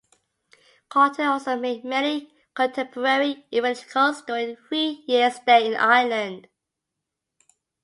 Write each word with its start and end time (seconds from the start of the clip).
Cotton 0.89 1.27
also 1.27 1.59
met 1.59 1.85
many 1.85 2.33
contemporary 2.55 3.45
evangelicals 3.53 4.23
during 4.23 4.53
a 4.53 4.55
three-year 4.55 5.29
stay 5.29 5.67
in 5.67 5.75
Ireland. 5.75 6.47